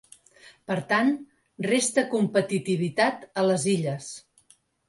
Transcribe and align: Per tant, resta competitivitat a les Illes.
Per 0.71 0.77
tant, 0.93 1.11
resta 1.67 2.05
competitivitat 2.15 3.29
a 3.43 3.47
les 3.51 3.71
Illes. 3.75 4.13